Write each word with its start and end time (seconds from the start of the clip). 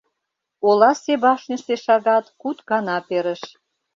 Оласе 0.67 1.13
башньысе 1.23 1.75
шагат 1.83 2.25
куд 2.41 2.57
гана 2.69 2.97
перыш. 3.09 3.41